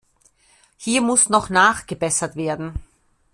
[0.77, 2.73] Hier muss noch nachgebessert werden.